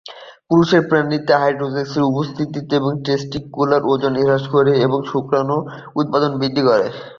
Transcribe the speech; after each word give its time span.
পুরুষ 0.47 0.69
প্রাণীতে 0.89 1.33
ইস্ট্রোজেনের 1.41 2.07
উপস্থিতি 2.11 2.59
টেস্টিকুলার 3.05 3.81
ওজন 3.91 4.13
হ্রাস 4.21 4.43
করে 4.55 4.71
এবং 4.85 4.99
শুক্রাণু 5.11 5.57
উৎপাদন 5.99 6.31
হ্রাস 6.35 6.61
করে। 6.69 6.87